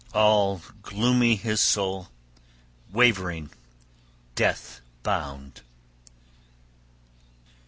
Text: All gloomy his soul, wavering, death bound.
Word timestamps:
All 0.15 0.63
gloomy 0.81 1.35
his 1.35 1.61
soul, 1.61 2.07
wavering, 2.91 3.51
death 4.33 4.81
bound. 5.03 5.61